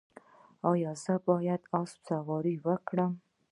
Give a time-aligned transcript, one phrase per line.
[0.69, 3.11] ایا زه باید اس سواري وکړم؟